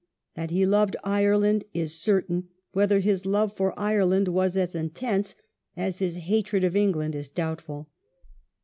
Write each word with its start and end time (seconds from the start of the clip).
That 0.33 0.49
he 0.49 0.65
loved 0.65 0.95
Ireland 1.03 1.63
is 1.75 1.93
cei 1.93 2.21
tain; 2.21 2.47
whether 2.71 3.01
his 3.01 3.23
love 3.27 3.55
for 3.55 3.79
Ireland 3.79 4.29
was 4.29 4.57
as 4.57 4.73
intense 4.73 5.35
as 5.77 5.99
his 5.99 6.15
hatred 6.17 6.63
of 6.63 6.75
England 6.75 7.13
is 7.13 7.29
doubtful. 7.29 7.87